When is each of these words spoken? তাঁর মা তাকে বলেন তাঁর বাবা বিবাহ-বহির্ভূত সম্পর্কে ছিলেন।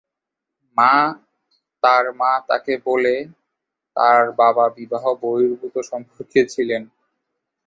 তাঁর 1.83 2.05
মা 2.19 2.31
তাকে 2.49 2.73
বলেন 2.85 3.23
তাঁর 3.95 4.21
বাবা 4.39 4.65
বিবাহ-বহির্ভূত 4.77 5.75
সম্পর্কে 5.91 6.39
ছিলেন। 6.45 6.83